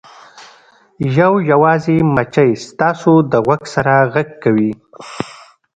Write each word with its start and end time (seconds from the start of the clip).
یو 1.17 1.33
یوازې 1.51 1.97
مچۍ 2.15 2.51
ستاسو 2.67 3.13
د 3.31 3.33
غوږ 3.45 3.61
سره 3.73 3.93
غږ 4.13 4.29
کوي 4.43 4.71